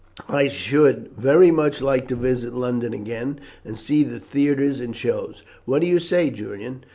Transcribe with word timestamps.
"I 0.29 0.47
should 0.47 1.11
very 1.15 1.51
much 1.51 1.79
like 1.79 2.07
to 2.07 2.15
visit 2.15 2.55
London 2.55 2.91
again, 2.91 3.39
and 3.63 3.77
see 3.79 4.01
the 4.03 4.19
theatres 4.19 4.79
and 4.79 4.95
shows. 4.95 5.43
What 5.65 5.77
do 5.83 5.87
you 5.87 5.99
say, 5.99 6.31
Julian?" 6.31 6.83